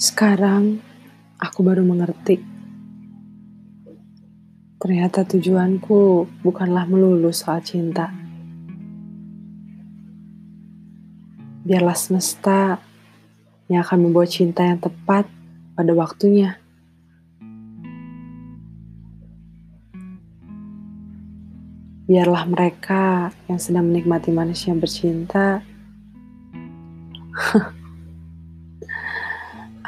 Sekarang 0.00 0.80
aku 1.36 1.60
baru 1.60 1.84
mengerti. 1.84 2.40
Ternyata 4.80 5.28
tujuanku 5.28 6.24
bukanlah 6.40 6.88
melulu 6.88 7.28
soal 7.36 7.60
cinta. 7.60 8.08
Biarlah 11.68 11.92
semesta 11.92 12.80
yang 13.68 13.84
akan 13.84 14.08
membawa 14.08 14.24
cinta 14.24 14.64
yang 14.64 14.80
tepat 14.80 15.28
pada 15.76 15.92
waktunya. 15.92 16.56
Biarlah 22.08 22.48
mereka 22.48 23.36
yang 23.52 23.60
sedang 23.60 23.92
menikmati 23.92 24.32
manusia 24.32 24.72
yang 24.72 24.80
bercinta 24.80 25.60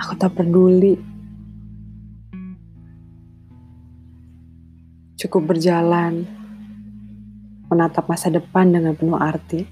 Aku 0.03 0.19
tak 0.19 0.35
peduli. 0.35 0.99
Cukup 5.15 5.55
berjalan, 5.55 6.27
menatap 7.71 8.11
masa 8.11 8.27
depan 8.27 8.75
dengan 8.75 8.99
penuh 8.99 9.15
arti. 9.15 9.63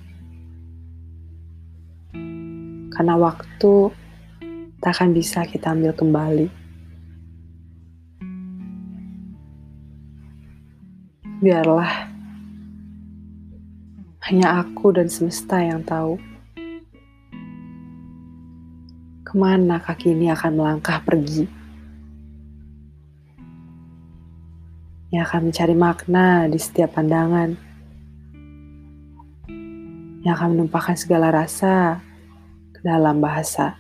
Karena 2.94 3.18
waktu 3.18 3.90
tak 4.78 4.94
akan 4.94 5.10
bisa 5.10 5.42
kita 5.50 5.74
ambil 5.74 5.98
kembali. 5.98 6.46
Biarlah 11.42 12.06
hanya 14.30 14.62
aku 14.62 14.94
dan 14.94 15.10
semesta 15.10 15.58
yang 15.58 15.82
tahu 15.82 16.29
ke 19.30 19.38
mana 19.38 19.78
kaki 19.78 20.10
ini 20.10 20.26
akan 20.34 20.58
melangkah 20.58 20.98
pergi. 21.06 21.46
Yang 25.14 25.22
akan 25.22 25.40
mencari 25.46 25.74
makna 25.78 26.50
di 26.50 26.58
setiap 26.58 26.98
pandangan. 26.98 27.54
Yang 30.26 30.34
akan 30.34 30.48
menumpahkan 30.58 30.98
segala 30.98 31.30
rasa 31.30 32.02
ke 32.74 32.82
dalam 32.82 33.22
bahasa. 33.22 33.78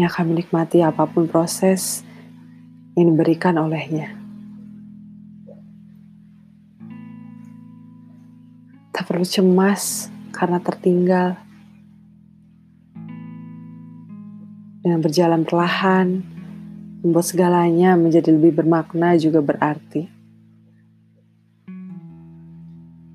Yang 0.00 0.08
akan 0.08 0.24
menikmati 0.32 0.80
apa 0.80 1.04
pun 1.04 1.28
proses 1.28 2.00
yang 2.96 3.12
diberikan 3.12 3.60
olehnya. 3.60 4.08
Tak 8.96 9.04
perlu 9.04 9.28
cemas 9.28 10.08
karena 10.32 10.58
tertinggal. 10.58 11.36
Dengan 14.82 14.98
berjalan 14.98 15.46
perlahan, 15.46 16.24
membuat 17.04 17.26
segalanya 17.28 17.94
menjadi 17.94 18.34
lebih 18.34 18.58
bermakna 18.64 19.14
juga 19.20 19.38
berarti. 19.38 20.08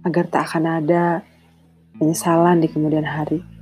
Agar 0.08 0.24
tak 0.32 0.48
akan 0.48 0.64
ada 0.80 1.26
penyesalan 2.00 2.64
di 2.64 2.72
kemudian 2.72 3.04
hari. 3.04 3.57